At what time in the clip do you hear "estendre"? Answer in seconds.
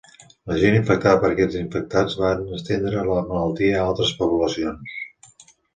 2.59-3.07